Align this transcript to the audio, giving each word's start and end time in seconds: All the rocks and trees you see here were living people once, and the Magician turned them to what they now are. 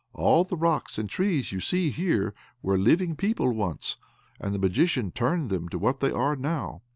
All 0.13 0.43
the 0.43 0.57
rocks 0.57 0.97
and 0.97 1.07
trees 1.07 1.51
you 1.51 1.59
see 1.59 1.91
here 1.91 2.33
were 2.63 2.75
living 2.75 3.15
people 3.15 3.53
once, 3.53 3.97
and 4.39 4.51
the 4.51 4.57
Magician 4.57 5.11
turned 5.11 5.51
them 5.51 5.69
to 5.69 5.77
what 5.77 5.99
they 5.99 6.09
now 6.11 6.15
are. 6.15 6.81